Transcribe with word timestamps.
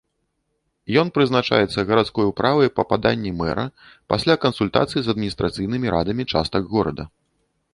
Ён 1.01 1.07
прызначаецца 1.17 1.83
гарадской 1.89 2.25
управай 2.31 2.69
па 2.79 2.85
паданні 2.93 3.31
мэра 3.41 3.65
пасля 4.15 4.33
кансультацый 4.47 4.99
з 5.09 5.15
адміністрацыйнымі 5.15 5.87
радамі 5.97 6.23
частак 6.35 6.63
горада. 6.75 7.03